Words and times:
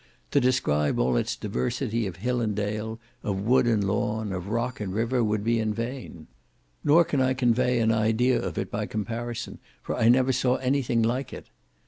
To 0.31 0.39
describe 0.39 0.97
all 0.97 1.15
its 1.15 1.35
diversity 1.35 2.07
of 2.07 2.15
hill 2.15 2.41
and 2.41 2.55
dale, 2.55 2.99
of 3.21 3.39
wood 3.41 3.67
and 3.67 3.83
lawn, 3.83 4.33
of 4.33 4.47
rock 4.47 4.79
and 4.79 4.95
river, 4.95 5.23
would 5.23 5.43
be 5.43 5.59
in 5.59 5.75
vain; 5.75 6.25
nor 6.83 7.05
can 7.05 7.21
I 7.21 7.35
convey 7.35 7.79
an 7.79 7.91
idea 7.91 8.41
of 8.41 8.57
it 8.57 8.71
by 8.71 8.87
comparison, 8.87 9.59
for 9.83 9.95
I 9.95 10.09
never 10.09 10.33
saw 10.33 10.55
anything 10.55 11.03
like 11.03 11.31
it. 11.31 11.49